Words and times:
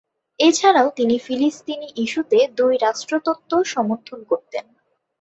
এছাড়াও 0.39 0.87
তিনি 0.95 1.15
ফিলিস্তিনি 1.19 1.87
ইস্যুতে 1.95 2.39
দুই 2.57 2.73
রাষ্ট্র 2.77 3.13
তত্ব 3.25 3.51
সমর্থন 3.65 4.19
করতেন। 4.23 4.65